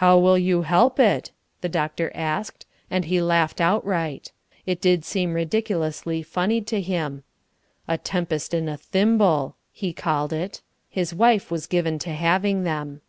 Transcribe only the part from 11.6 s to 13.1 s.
given to having them.